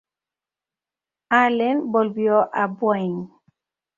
[1.29, 3.27] Allen volvió a Boeing.